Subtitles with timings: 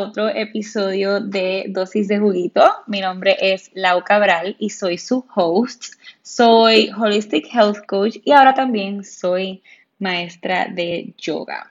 [0.00, 2.62] otro episodio de Dosis de Juguito.
[2.86, 5.94] Mi nombre es Lau Cabral y soy su host.
[6.22, 9.62] Soy Holistic Health Coach y ahora también soy
[9.98, 11.70] maestra de yoga.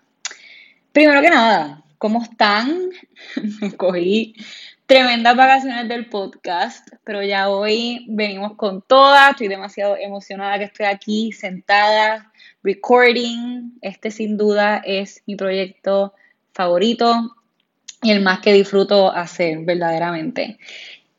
[0.91, 2.91] Primero que nada, ¿cómo están?
[3.61, 4.35] Me cogí
[4.85, 9.31] tremendas vacaciones del podcast, pero ya hoy venimos con todas.
[9.31, 13.71] Estoy demasiado emocionada que estoy aquí sentada, recording.
[13.81, 16.13] Este sin duda es mi proyecto
[16.53, 17.35] favorito
[18.01, 20.57] y el más que disfruto hacer verdaderamente.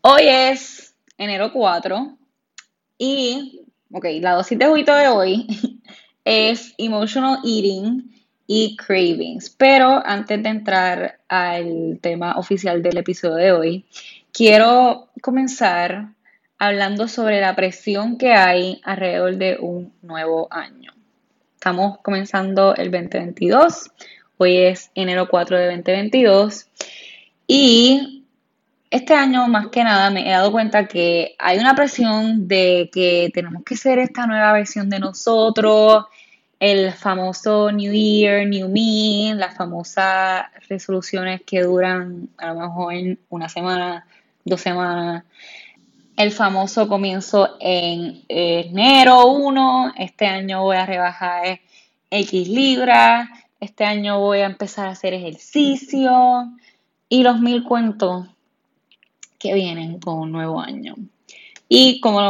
[0.01, 2.17] Hoy es enero 4
[2.99, 3.63] y,
[3.93, 5.47] ok, la dosis de juguito de hoy
[6.25, 8.11] es emotional eating
[8.47, 9.51] y cravings.
[9.51, 13.85] Pero antes de entrar al tema oficial del episodio de hoy,
[14.33, 16.09] quiero comenzar
[16.59, 20.93] hablando sobre la presión que hay alrededor de un nuevo año.
[21.55, 23.91] Estamos comenzando el 2022,
[24.39, 26.70] hoy es enero 4 de 2022
[27.53, 28.23] y
[28.91, 33.29] este año más que nada me he dado cuenta que hay una presión de que
[33.35, 36.05] tenemos que ser esta nueva versión de nosotros,
[36.61, 43.49] el famoso New Year, New Me, las famosas resoluciones que duran a lo mejor una
[43.49, 44.07] semana,
[44.45, 45.25] dos semanas.
[46.17, 51.59] El famoso comienzo en enero 1, este año voy a rebajar
[52.13, 56.49] X libras, este año voy a empezar a hacer ejercicio
[57.11, 58.27] y los mil cuentos
[59.39, 60.95] que vienen con un nuevo año.
[61.69, 62.21] Y como,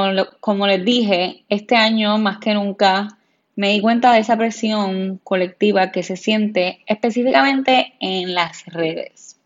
[0.40, 3.18] como les dije, este año más que nunca
[3.56, 9.38] me di cuenta de esa presión colectiva que se siente específicamente en las redes.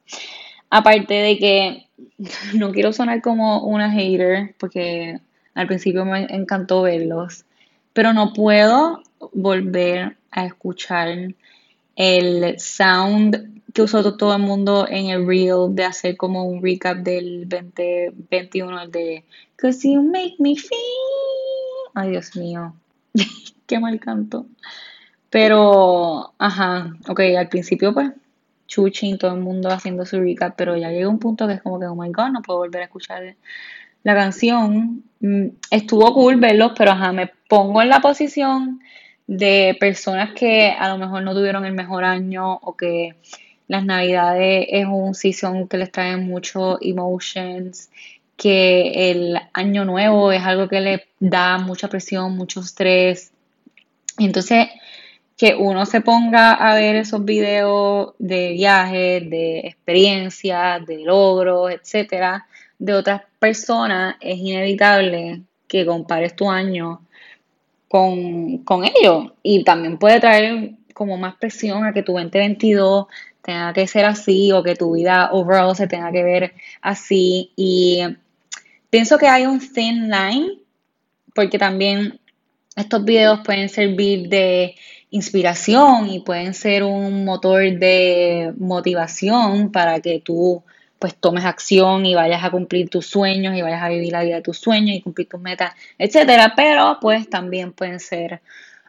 [0.70, 1.86] Aparte de que
[2.54, 5.20] no quiero sonar como una hater, porque
[5.54, 7.44] al principio me encantó verlos,
[7.92, 11.34] pero no puedo volver a escuchar
[11.97, 16.99] el sound que usó todo el mundo en el reel de hacer como un recap
[16.99, 19.25] del 2021, el de
[19.56, 20.78] Cause you make me feel.
[21.94, 22.75] Ay, Dios mío.
[23.66, 24.47] qué mal canto.
[25.31, 28.12] Pero, ajá, ok, al principio pues
[28.69, 31.81] Chuchi todo el mundo haciendo su recap, pero ya llega un punto que es como
[31.81, 33.37] que, oh my god, no puedo volver a escuchar
[34.04, 35.03] la canción.
[35.21, 38.81] Mm, estuvo cool verlos, pero ajá, me pongo en la posición
[39.26, 43.14] de personas que a lo mejor no tuvieron el mejor año o que
[43.68, 47.90] las navidades es un season que les trae mucho emotions,
[48.36, 53.32] que el año nuevo es algo que les da mucha presión, mucho estrés,
[54.18, 54.68] entonces,
[55.36, 62.46] que uno se ponga a ver esos videos de viajes, de experiencias, de logros, etcétera,
[62.78, 67.03] de otras personas, es inevitable que compares tu año
[67.89, 69.33] con, con ellos.
[69.43, 73.06] Y también puede traer como más presión a que tu 2022
[73.43, 77.53] tenga que ser así o que tu vida overall se tenga que ver así.
[77.56, 78.00] Y
[78.89, 80.61] pienso que hay un thin line,
[81.34, 82.21] porque también
[82.75, 84.77] estos videos pueden servir de
[85.11, 90.65] inspiración y pueden ser un motor de motivación para que tú
[91.04, 94.37] pues tomes acción y vayas a cumplir tus sueños y vayas a vivir la vida
[94.37, 98.41] de tus sueños y cumplir tus metas, etcétera, pero pues también pueden ser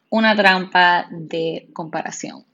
[0.08, 2.46] una trampa de comparación.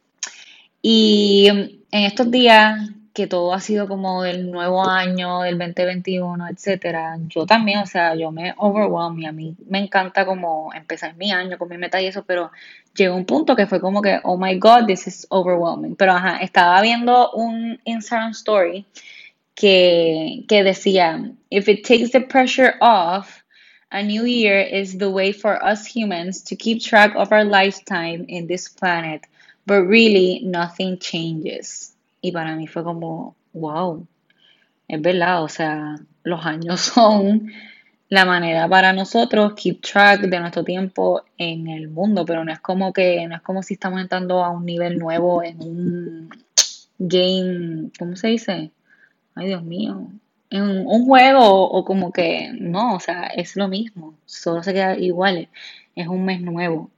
[0.82, 7.20] Y en estos días que todo ha sido como del nuevo año, del 2021, etcétera,
[7.28, 11.32] yo también, o sea, yo me overwhelm y a mí me encanta como empezar mi
[11.32, 12.50] año con mi meta y eso, pero
[12.96, 15.96] llegó un punto que fue como que, oh my god, this is overwhelming.
[15.96, 18.88] Pero ajá, estaba viendo un Instagram story
[19.56, 23.44] que, que decía, if it takes the pressure off,
[23.92, 28.26] a new year is the way for us humans to keep track of our lifetime
[28.28, 29.28] in this planet,
[29.66, 31.94] but really nothing changes.
[32.24, 34.06] Y para mí fue como, wow,
[34.88, 37.52] es verdad, o sea, los años son
[38.10, 42.60] la manera para nosotros keep track de nuestro tiempo en el mundo, pero no es
[42.60, 46.30] como que, no es como si estamos entrando a un nivel nuevo en un
[47.00, 48.72] game, ¿cómo se dice?
[49.36, 50.08] Ay, Dios mío.
[50.50, 54.98] En un juego o como que no, o sea, es lo mismo, solo se queda
[54.98, 55.48] igual,
[55.96, 56.92] es un mes nuevo.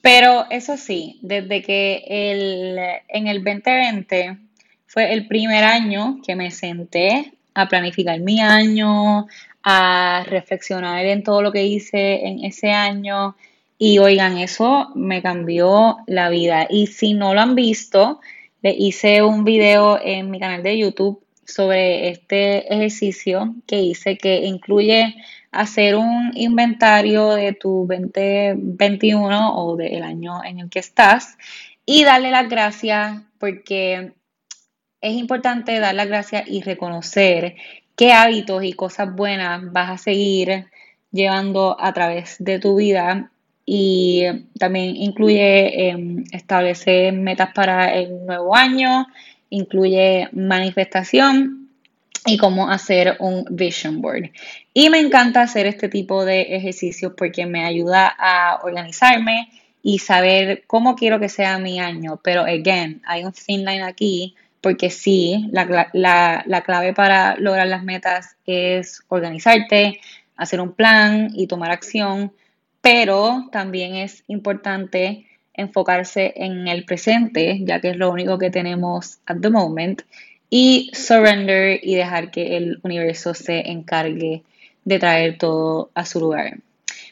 [0.00, 2.78] Pero eso sí, desde que el,
[3.08, 4.38] en el 2020
[4.86, 9.26] fue el primer año que me senté a planificar mi año,
[9.62, 13.36] a reflexionar en todo lo que hice en ese año.
[13.78, 16.66] Y oigan, eso me cambió la vida.
[16.70, 18.20] Y si no lo han visto,
[18.62, 21.22] le hice un video en mi canal de YouTube
[21.52, 25.14] sobre este ejercicio que hice que incluye
[25.52, 31.36] hacer un inventario de tu 2021 o del año en el que estás
[31.84, 34.12] y darle las gracias porque
[35.00, 37.56] es importante dar las gracias y reconocer
[37.96, 40.66] qué hábitos y cosas buenas vas a seguir
[41.10, 43.30] llevando a través de tu vida.
[43.66, 44.24] Y
[44.58, 49.06] también incluye em, establecer metas para el nuevo año,
[49.50, 51.68] incluye manifestación
[52.26, 54.30] y cómo hacer un vision board.
[54.74, 59.50] Y me encanta hacer este tipo de ejercicios porque me ayuda a organizarme
[59.82, 62.20] y saber cómo quiero que sea mi año.
[62.22, 67.82] Pero, again, hay un thin line aquí porque sí, la, la clave para lograr las
[67.82, 70.00] metas es organizarte,
[70.36, 72.32] hacer un plan y tomar acción,
[72.82, 79.18] pero también es importante enfocarse en el presente, ya que es lo único que tenemos
[79.26, 80.02] at the moment,
[80.48, 84.42] y surrender y dejar que el universo se encargue
[84.84, 86.58] de traer todo a su lugar.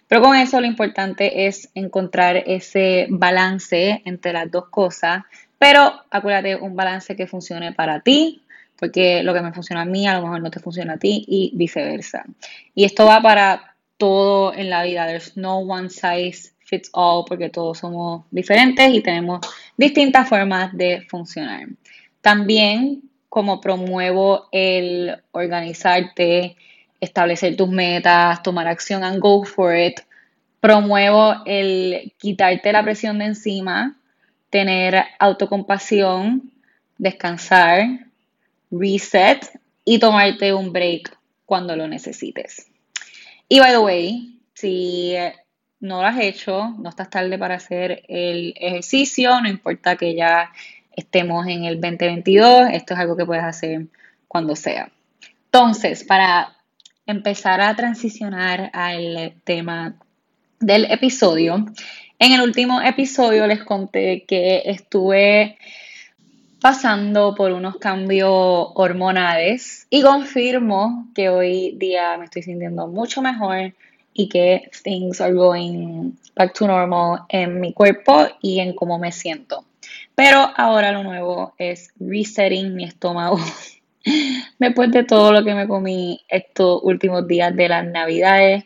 [0.08, 5.22] Pero con eso lo importante es encontrar ese balance entre las dos cosas,
[5.58, 8.42] pero acuérdate, un balance que funcione para ti,
[8.76, 11.24] porque lo que me funciona a mí a lo mejor no te funciona a ti
[11.26, 12.24] y viceversa.
[12.74, 15.06] Y esto va para todo en la vida.
[15.06, 19.40] There's no one size fits all porque todos somos diferentes y tenemos
[19.76, 21.68] distintas formas de funcionar.
[22.20, 26.56] También como promuevo el organizarte,
[27.00, 30.00] establecer tus metas, tomar acción and go for it.
[30.60, 33.96] Promuevo el quitarte la presión de encima,
[34.50, 36.50] tener autocompasión,
[36.96, 37.84] descansar,
[38.70, 39.46] reset
[39.84, 41.16] y tomarte un break
[41.46, 42.66] cuando lo necesites.
[43.48, 45.14] Y by the way, si
[45.80, 50.50] no lo has hecho, no estás tarde para hacer el ejercicio, no importa que ya
[50.96, 53.86] estemos en el 2022, esto es algo que puedes hacer
[54.26, 54.90] cuando sea.
[55.46, 56.56] Entonces, para
[57.06, 59.94] empezar a transicionar al tema
[60.60, 61.64] del episodio,
[62.18, 65.56] en el último episodio les conté que estuve
[66.60, 68.32] pasando por unos cambios
[68.74, 73.72] hormonales y confirmo que hoy día me estoy sintiendo mucho mejor
[74.18, 79.12] y que things are going back to normal en mi cuerpo y en cómo me
[79.12, 79.64] siento.
[80.16, 83.38] Pero ahora lo nuevo es resetting mi estómago.
[84.58, 88.64] Después de todo lo que me comí estos últimos días de las navidades,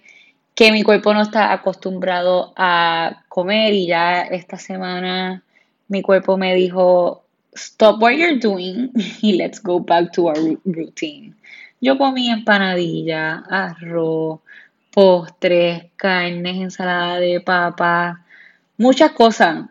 [0.54, 5.44] que mi cuerpo no está acostumbrado a comer y ya esta semana
[5.88, 8.90] mi cuerpo me dijo, stop what you're doing
[9.20, 11.34] y let's go back to our routine.
[11.78, 14.40] Yo comí empanadilla, arroz,
[14.92, 18.24] postres, carnes, ensalada de papa,
[18.76, 19.66] muchas cosas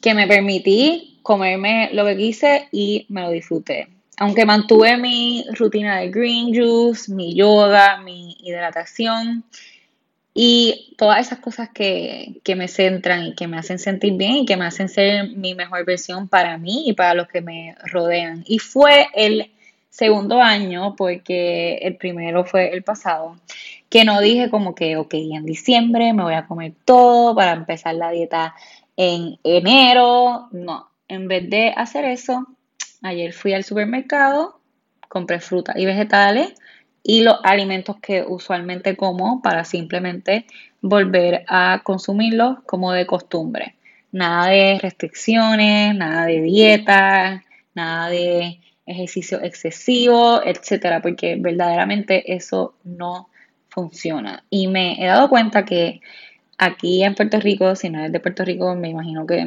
[0.00, 3.88] que me permití comerme lo que quise y me lo disfruté.
[4.18, 9.44] Aunque mantuve mi rutina de green juice, mi yoga, mi hidratación,
[10.38, 14.58] y todas esas cosas que, me centran y que me hacen sentir bien y que
[14.58, 18.44] me hacen ser mi mejor versión para mí y para los que me rodean.
[18.46, 19.50] Y fue el
[19.88, 23.38] segundo año, porque el primero fue el pasado,
[23.96, 27.94] que no dije como que, ok, en diciembre me voy a comer todo para empezar
[27.94, 28.54] la dieta
[28.94, 30.48] en enero.
[30.52, 32.46] No, en vez de hacer eso,
[33.00, 34.60] ayer fui al supermercado,
[35.08, 36.52] compré fruta y vegetales
[37.02, 40.44] y los alimentos que usualmente como para simplemente
[40.82, 43.76] volver a consumirlos como de costumbre.
[44.12, 53.30] Nada de restricciones, nada de dieta, nada de ejercicio excesivo, etcétera, porque verdaderamente eso no
[53.76, 54.42] funciona.
[54.48, 56.00] Y me he dado cuenta que
[56.56, 59.38] aquí en Puerto Rico, si no eres de Puerto Rico, me imagino que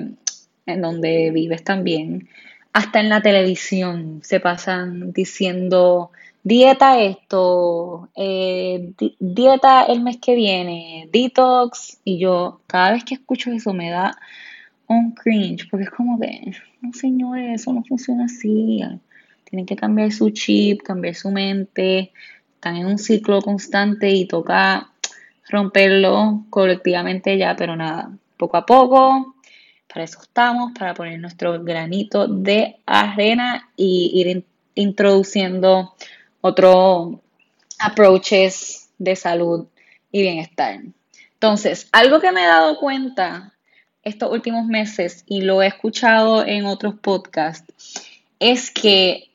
[0.67, 2.29] en donde vives también,
[2.71, 6.11] hasta en la televisión se pasan diciendo
[6.43, 13.51] dieta esto, eh, dieta el mes que viene, detox, y yo cada vez que escucho
[13.51, 14.15] eso me da
[14.87, 18.81] un cringe, porque es como que, no señores, eso no funciona así,
[19.49, 22.11] tienen que cambiar su chip, cambiar su mente,
[22.59, 24.91] están en un ciclo constante y toca
[25.47, 29.33] romperlo colectivamente ya, pero nada, poco a poco,
[29.87, 34.43] para eso estamos, para poner nuestro granito de arena y ir
[34.75, 35.95] introduciendo
[36.41, 37.19] otros
[37.79, 39.67] approaches de salud
[40.11, 40.81] y bienestar.
[41.35, 43.53] Entonces, algo que me he dado cuenta
[44.03, 48.03] estos últimos meses y lo he escuchado en otros podcasts
[48.37, 49.28] es que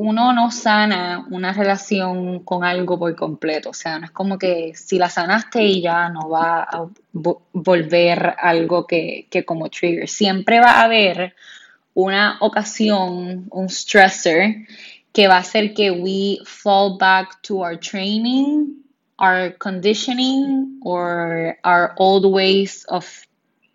[0.00, 3.70] uno no sana una relación con algo por completo.
[3.70, 8.34] O sea, no es como que si la sanaste y ya no va a volver
[8.38, 10.08] algo que, que como trigger.
[10.08, 11.34] Siempre va a haber
[11.92, 14.54] una ocasión, un stressor
[15.12, 18.68] que va a hacer que we fall back to our training,
[19.18, 23.04] our conditioning, or our old ways of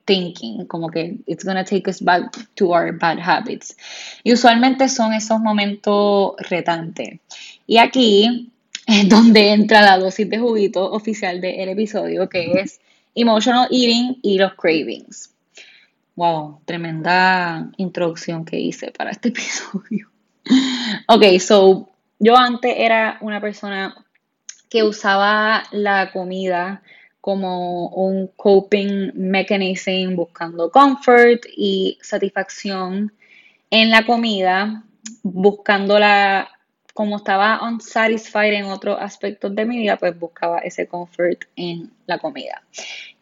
[0.06, 3.76] thinking, como que it's gonna take us back to our bad habits.
[4.24, 7.20] Y usualmente son esos momentos retantes.
[7.68, 8.52] Y aquí
[8.88, 12.80] es donde entra la dosis de juguito oficial del episodio, que es
[13.16, 15.34] emotional eating y los cravings.
[16.16, 20.10] Wow, tremenda introducción que hice para este episodio.
[21.08, 23.96] ok, so yo antes era una persona
[24.70, 26.84] que usaba la comida
[27.26, 33.12] como un coping mechanism, buscando comfort y satisfacción
[33.72, 34.84] en la comida,
[35.24, 36.48] buscándola
[36.94, 42.20] como estaba unsatisfied en otros aspectos de mi vida, pues buscaba ese comfort en la
[42.20, 42.62] comida.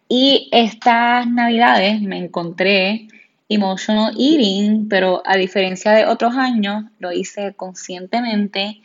[0.10, 3.08] Y estas navidades me encontré
[3.48, 8.82] emotional eating, pero a diferencia de otros años, lo hice conscientemente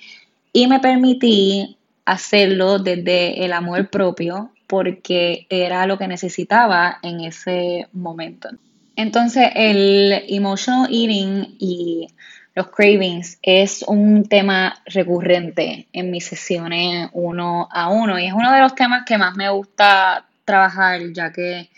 [0.53, 7.89] y me permití hacerlo desde el amor propio porque era lo que necesitaba en ese
[7.93, 8.51] momento.
[8.95, 12.07] Entonces, el emotional eating y
[12.55, 18.53] los cravings es un tema recurrente en mis sesiones uno a uno y es uno
[18.53, 21.71] de los temas que más me gusta trabajar ya que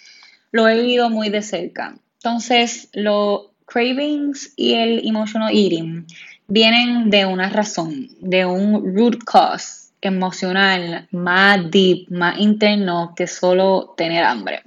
[0.51, 1.95] lo he vivido muy de cerca.
[2.15, 6.07] Entonces, los cravings y el emotional eating
[6.49, 13.95] vienen de una razón, de un root cause emocional más deep, más interno que solo
[13.97, 14.63] tener hambre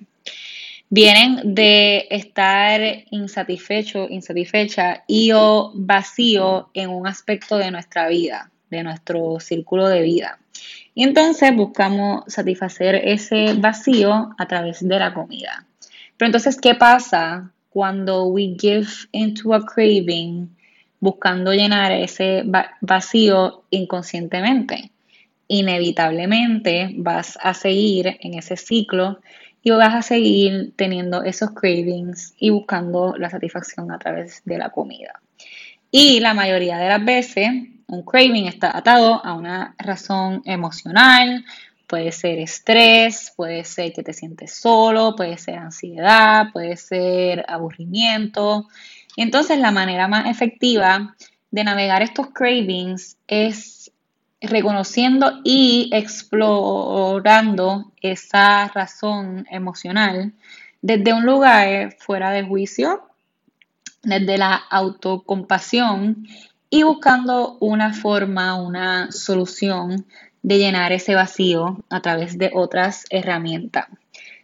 [0.94, 8.84] vienen de estar insatisfecho, insatisfecha y o vacío en un aspecto de nuestra vida, de
[8.84, 10.38] nuestro círculo de vida.
[10.94, 15.66] Y entonces buscamos satisfacer ese vacío a través de la comida.
[16.16, 20.48] Pero entonces, ¿qué pasa cuando we give into a craving
[21.00, 22.44] buscando llenar ese
[22.82, 24.92] vacío inconscientemente?
[25.48, 29.20] Inevitablemente vas a seguir en ese ciclo
[29.62, 34.70] y vas a seguir teniendo esos cravings y buscando la satisfacción a través de la
[34.70, 35.22] comida.
[35.92, 37.50] Y la mayoría de las veces
[37.94, 41.46] un craving está atado a una razón emocional,
[41.88, 48.68] puede ser estrés, puede ser que te sientes solo, puede ser ansiedad, puede ser aburrimiento.
[49.16, 51.16] Entonces la manera más efectiva
[51.52, 53.92] de navegar estos cravings es
[54.44, 60.34] reconociendo y explorando esa razón emocional
[60.82, 63.08] desde un lugar fuera de juicio,
[64.04, 66.28] desde la autocompasión
[66.70, 70.06] y buscando una forma, una solución
[70.42, 73.88] de llenar ese vacío a través de otras herramientas.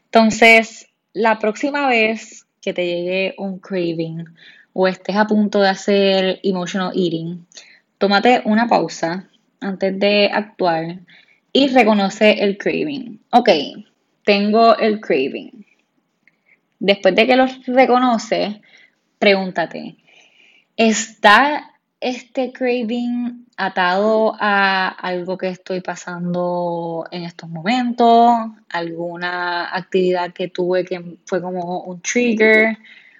[0.06, 4.26] Entonces, la próxima vez que te llegue un craving
[4.74, 7.46] o estés a punto de hacer emotional eating,
[7.98, 9.29] tómate una pausa,
[9.62, 11.00] antes de actuar
[11.52, 13.20] y reconoce el craving.
[13.32, 13.50] Ok,
[14.24, 15.66] tengo el craving.
[16.80, 18.62] Después de que lo reconoce,
[19.18, 19.98] pregúntate,
[20.78, 28.38] ¿está este craving atado a algo que estoy pasando en estos momentos?
[28.70, 32.78] ¿Alguna actividad que tuve que fue como un trigger?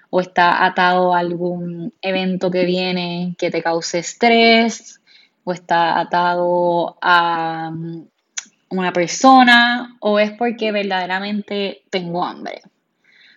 [0.08, 4.99] ¿O está atado a algún evento que viene que te cause estrés?
[5.44, 8.04] O está atado a mm,
[8.70, 12.62] una persona o es porque verdaderamente tengo hambre.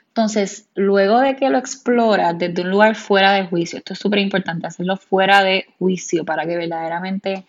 [0.08, 4.20] Entonces, luego de que lo exploras desde un lugar fuera de juicio, esto es súper
[4.20, 7.46] importante, hacerlo fuera de juicio para que verdaderamente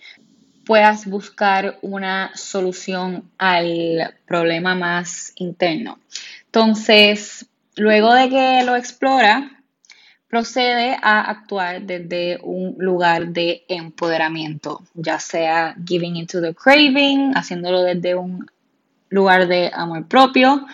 [0.64, 5.98] puedas buscar una solución al problema más interno.
[6.46, 7.46] Entonces,
[7.76, 9.44] luego de que lo exploras,
[10.34, 17.82] procede a actuar desde un lugar de empoderamiento, ya sea giving into the craving, haciéndolo
[17.82, 18.44] desde un
[19.10, 20.66] lugar de amor propio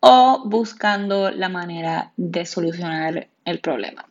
[0.00, 4.04] o buscando la manera de solucionar el problema.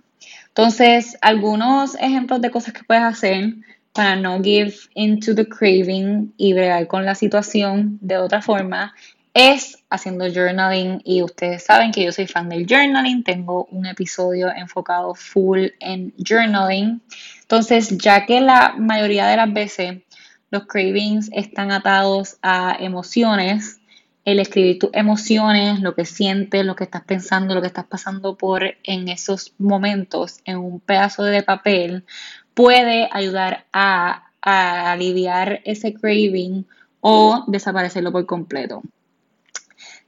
[0.47, 3.53] Entonces, algunos ejemplos de cosas que puedes hacer
[3.93, 8.95] para no give into the craving y bregar con la situación de otra forma
[9.35, 14.49] es haciendo journaling y ustedes saben que yo soy fan del journaling, tengo un episodio
[14.49, 17.01] enfocado full en journaling.
[17.41, 20.03] Entonces, ya que la mayoría de las veces
[20.51, 23.81] los cravings están atados a emociones,
[24.23, 28.37] el escribir tus emociones, lo que sientes, lo que estás pensando, lo que estás pasando
[28.37, 32.05] por en esos momentos en un pedazo de papel,
[32.53, 36.65] puede ayudar a, a aliviar ese craving
[37.01, 38.81] o desaparecerlo por completo.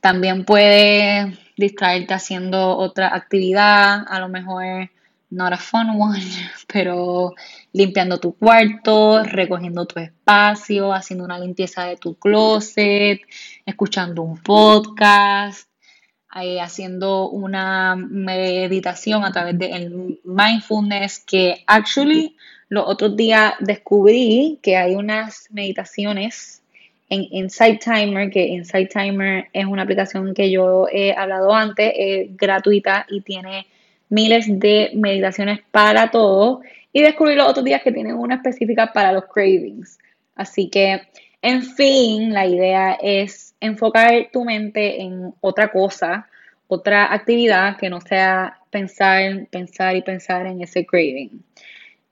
[0.02, 4.90] También puedes distraerte haciendo otra actividad, a lo mejor
[5.30, 6.22] not a fun one,
[6.68, 7.34] pero
[7.74, 13.20] limpiando tu cuarto, recogiendo tu espacio, haciendo una limpieza de tu closet,
[13.66, 15.70] escuchando un podcast,
[16.40, 22.38] eh, haciendo una meditación a través del mindfulness que actually
[22.70, 26.64] los otros días descubrí que hay unas meditaciones
[27.10, 32.36] en Insight Timer, que Insight Timer es una aplicación que yo he hablado antes, es
[32.36, 33.68] gratuita y tiene
[34.10, 36.62] miles de meditaciones para todo.
[36.92, 40.00] Y descubrí los otros días que tienen una específica para los cravings.
[40.36, 41.02] Así que,
[41.42, 46.28] en fin, la idea es enfocar tu mente en otra cosa,
[46.68, 51.44] otra actividad que no sea pensar, pensar y pensar en ese craving.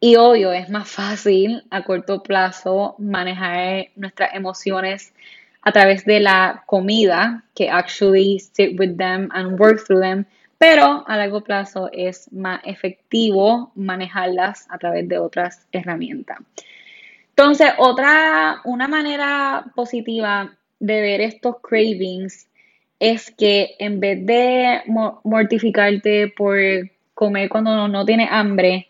[0.05, 5.15] Y obvio, es más fácil a corto plazo manejar nuestras emociones
[5.63, 10.25] a través de la comida que actually sit with them and work through them,
[10.59, 16.37] pero a largo plazo es más efectivo manejarlas a través de otras herramientas.
[17.29, 22.47] Entonces, otra, una manera positiva de ver estos cravings
[22.99, 24.83] es que en vez de
[25.23, 26.59] mortificarte por
[27.15, 28.89] comer cuando no, tienes hambre,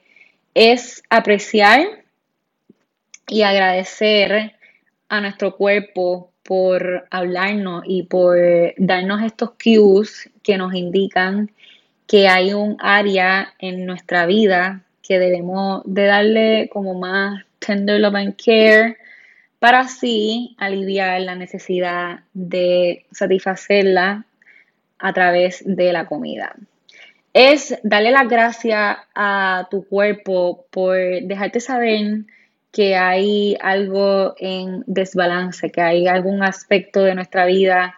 [0.55, 1.81] es apreciar
[3.27, 4.53] y agradecer
[5.09, 8.37] a nuestro cuerpo por hablarnos y por
[8.77, 11.51] darnos estos cues que nos indican
[12.07, 18.15] que hay un área en nuestra vida que debemos de darle como más tender love
[18.15, 18.97] and care
[19.59, 24.25] para así aliviar la necesidad de satisfacerla
[24.99, 26.55] a través de la comida.
[27.35, 32.23] Es darle las gracias a tu cuerpo por dejarte saber
[32.71, 37.95] que hay algo en desbalance, que hay algún aspecto de nuestra vida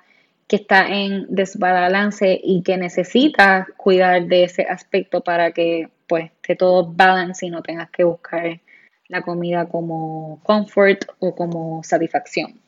[0.48, 6.56] que está en desbalance y que necesita cuidar de ese aspecto para que pues esté
[6.56, 8.60] todo balance y no tengas que buscar
[9.08, 12.60] la comida como comfort o como satisfacción.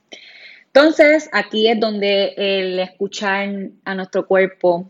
[0.68, 3.50] Entonces, aquí es donde el escuchar
[3.86, 4.88] a nuestro cuerpo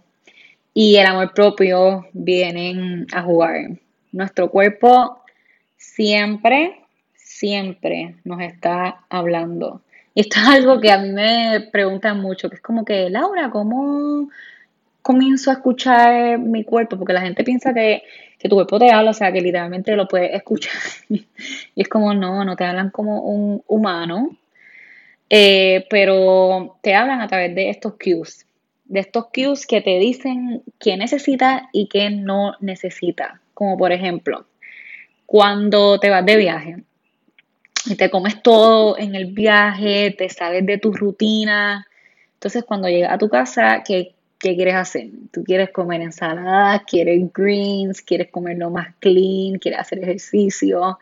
[0.73, 3.71] y el amor propio vienen a jugar.
[4.11, 5.23] Nuestro cuerpo
[5.77, 6.81] siempre,
[7.15, 9.81] siempre nos está hablando.
[10.13, 13.49] Y esto es algo que a mí me preguntan mucho, que es como que, Laura,
[13.49, 14.29] ¿cómo
[15.01, 16.97] comienzo a escuchar mi cuerpo?
[16.97, 18.03] Porque la gente piensa que
[18.39, 20.73] que tu cuerpo te habla, o sea, que literalmente lo puedes escuchar.
[21.09, 21.27] y
[21.75, 24.37] es como, no, no te hablan como un humano,
[25.29, 28.47] eh, pero te hablan a través de estos cues,
[28.89, 33.39] de estos cues que te dicen qué necesitas y qué no necesitas.
[33.53, 34.47] Como por ejemplo,
[35.25, 36.83] cuando te vas de viaje
[37.85, 41.87] y te comes todo en el viaje, te sabes de tu rutina.
[42.33, 45.09] Entonces, cuando llegas a tu casa, que ¿qué quieres hacer?
[45.31, 50.97] Tú quieres comer ensaladas, quieres greens, quieres comer lo más clean, quieres hacer ejercicio,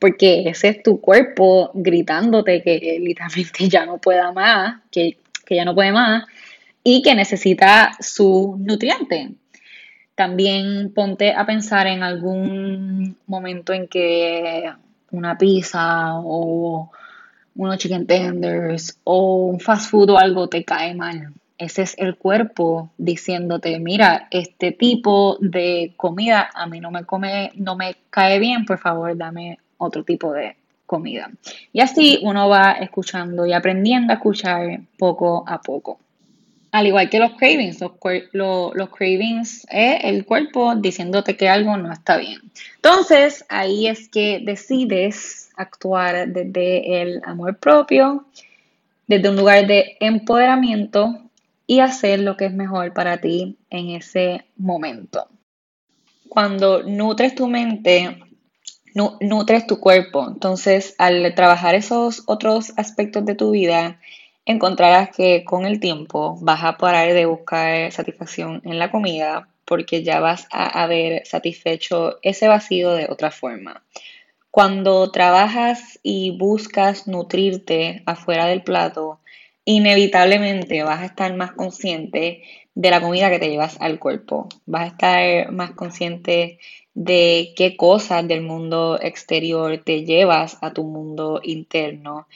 [0.00, 5.64] porque ese es tu cuerpo gritándote que literalmente ya no pueda más, que, que ya
[5.64, 6.24] no puede más
[6.82, 9.30] y que necesita su nutriente.
[10.14, 14.70] También ponte a pensar en algún momento en que
[15.10, 16.90] una pizza o
[17.54, 22.16] unos chicken tenders o un fast food o algo te cae mal ese es el
[22.16, 28.38] cuerpo diciéndote, mira, este tipo de comida a mí no me come, no me cae
[28.38, 31.30] bien, por favor, dame otro tipo de comida.
[31.72, 35.98] Y así uno va escuchando y aprendiendo a escuchar poco a poco.
[36.70, 37.80] Al igual que los cravings,
[38.32, 42.40] los, los cravings es el cuerpo diciéndote que algo no está bien.
[42.76, 48.26] Entonces, ahí es que decides actuar desde el amor propio,
[49.06, 51.30] desde un lugar de empoderamiento
[51.66, 55.28] y hacer lo que es mejor para ti en ese momento.
[56.28, 58.18] Cuando nutres tu mente,
[59.20, 60.26] nutres tu cuerpo.
[60.28, 64.00] Entonces, al trabajar esos otros aspectos de tu vida,
[64.48, 70.02] encontrarás que con el tiempo vas a parar de buscar satisfacción en la comida porque
[70.02, 73.84] ya vas a haber satisfecho ese vacío de otra forma.
[74.50, 79.20] Cuando trabajas y buscas nutrirte afuera del plato,
[79.66, 82.42] inevitablemente vas a estar más consciente
[82.74, 84.48] de la comida que te llevas al cuerpo.
[84.64, 86.58] Vas a estar más consciente
[86.94, 92.26] de qué cosas del mundo exterior te llevas a tu mundo interno.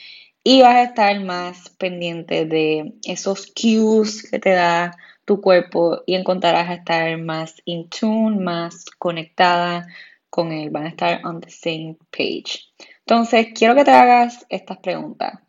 [0.43, 6.15] Y vas a estar más pendiente de esos cues que te da tu cuerpo y
[6.15, 9.87] encontrarás a estar más in tune, más conectada
[10.29, 10.69] con él.
[10.69, 12.65] Van a estar on the same page.
[12.99, 15.39] Entonces, quiero que te hagas estas preguntas.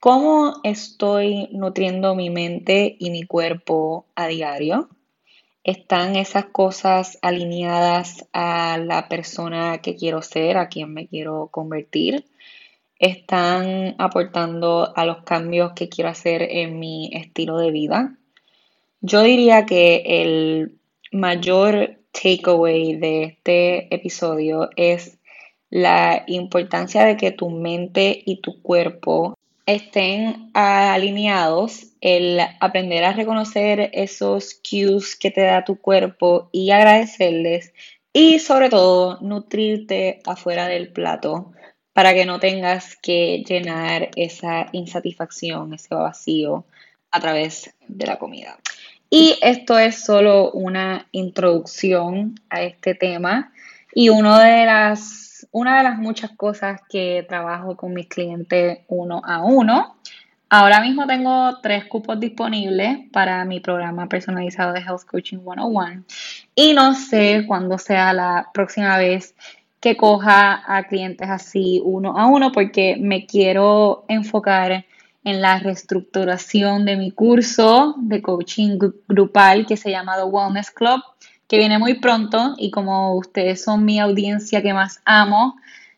[0.00, 4.88] ¿Cómo estoy nutriendo mi mente y mi cuerpo a diario?
[5.64, 12.24] ¿Están esas cosas alineadas a la persona que quiero ser, a quien me quiero convertir?
[13.00, 18.18] ¿Están aportando a los cambios que quiero hacer en mi estilo de vida?
[19.00, 20.78] Yo diría que el
[21.10, 25.18] mayor takeaway de este episodio es
[25.70, 29.34] la importancia de que tu mente y tu cuerpo
[29.64, 37.72] estén alineados, el aprender a reconocer esos cues que te da tu cuerpo y agradecerles
[38.12, 41.52] y sobre todo nutrirte afuera del plato
[42.00, 46.64] para que no tengas que llenar esa insatisfacción, ese vacío
[47.10, 48.56] a través de la comida.
[49.10, 53.52] Y esto es solo una introducción a este tema
[53.94, 59.44] y de las una de las muchas cosas que trabajo con mis clientes uno a
[59.44, 59.98] uno.
[60.48, 66.04] Ahora mismo tengo tres cupos disponibles para mi programa personalizado de Health Coaching 101
[66.54, 69.34] y no sé cuándo sea la próxima vez
[69.80, 74.84] que coja a clientes así uno a uno porque me quiero enfocar
[75.24, 81.00] en la reestructuración de mi curso de coaching grupal que se llama The Wellness Club
[81.50, 85.56] que viene muy pronto y como ustedes son mi audiencia que más amo,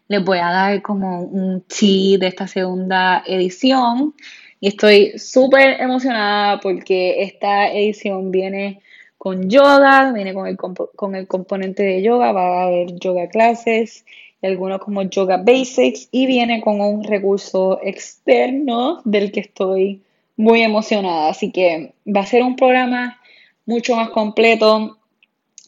[0.09, 4.15] les voy a dar como un chi de esta segunda edición.
[4.61, 8.81] Y estoy súper emocionada porque esta edición viene
[9.23, 14.05] con yoga, viene con el, con el componente de yoga, va a haber yoga clases,
[14.43, 20.03] algunos como yoga basics y viene con un recurso externo del que estoy
[20.37, 21.29] muy emocionada.
[21.29, 23.21] Así que va a ser un programa
[23.65, 24.99] mucho más completo.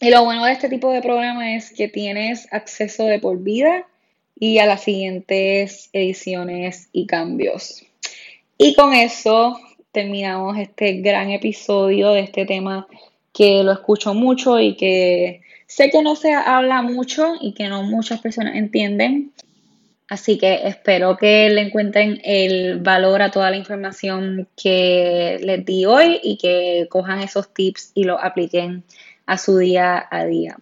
[0.00, 3.86] Y lo bueno de este tipo de programa es que tienes acceso de por vida
[4.34, 7.86] y a las siguientes ediciones y cambios.
[8.58, 9.56] Y con eso
[9.92, 12.88] terminamos este gran episodio de este tema
[13.34, 17.82] que lo escucho mucho y que sé que no se habla mucho y que no
[17.82, 19.32] muchas personas entienden.
[20.08, 25.84] Así que espero que le encuentren el valor a toda la información que les di
[25.84, 28.84] hoy y que cojan esos tips y los apliquen
[29.26, 30.56] a su día a día.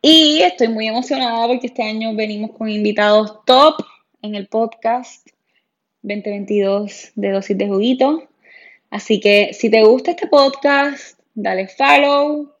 [0.00, 3.82] Y estoy muy emocionada porque este año venimos con invitados top
[4.22, 5.26] en el podcast
[6.02, 8.28] 2022 de Dosis de Juguito.
[8.90, 12.52] Así que si te gusta este podcast, dale follow,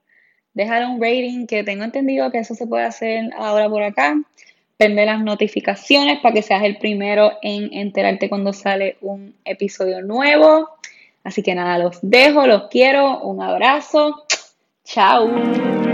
[0.52, 4.16] déjale un rating, que tengo entendido que eso se puede hacer ahora por acá.
[4.76, 10.68] Prende las notificaciones para que seas el primero en enterarte cuando sale un episodio nuevo.
[11.22, 14.24] Así que nada, los dejo, los quiero, un abrazo.
[14.84, 15.93] Chao.